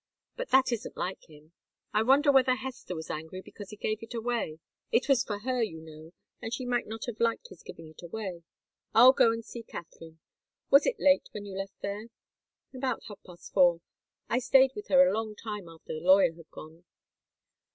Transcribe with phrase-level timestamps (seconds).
[0.35, 1.53] But that isn't like him.
[1.93, 4.57] I wonder whether Hester was angry because he gave it away.
[4.91, 8.01] It was for her, you know, and she may not have liked his giving it
[8.01, 8.41] away.
[8.95, 10.19] I'll go and see Katharine.
[10.71, 12.07] Was it late when you left there?"
[12.73, 13.81] "About half past four.
[14.27, 16.83] I stayed with her a long time after the lawyer had gone."